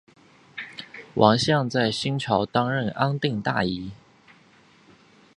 [1.13, 3.91] 王向在新朝担任安定大尹。